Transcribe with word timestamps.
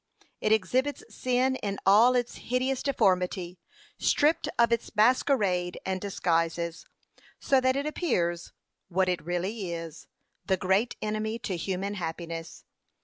It 0.39 0.51
exhibits 0.51 1.03
sin 1.09 1.57
in 1.57 1.77
all 1.85 2.15
its 2.15 2.37
hideous 2.37 2.81
deformity, 2.81 3.59
stript 3.99 4.49
of 4.57 4.71
its 4.71 4.95
masquerade 4.95 5.79
and 5.85 6.01
disguises; 6.01 6.87
so 7.39 7.61
that 7.61 7.75
it 7.75 7.85
appears, 7.85 8.51
what 8.89 9.07
it 9.07 9.21
really 9.23 9.71
is, 9.71 10.07
the 10.43 10.57
great 10.57 10.95
enemy 11.03 11.37
to 11.45 11.55
human 11.55 11.93
happiness. 11.93 12.65